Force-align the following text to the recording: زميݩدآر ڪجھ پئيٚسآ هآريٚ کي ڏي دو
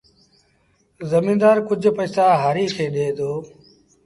زميݩدآر 1.11 1.57
ڪجھ 1.67 1.87
پئيٚسآ 1.95 2.25
هآريٚ 2.41 2.73
کي 2.75 2.85
ڏي 2.95 3.07
دو 3.17 3.31